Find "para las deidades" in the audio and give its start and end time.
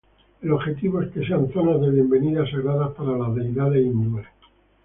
2.95-3.85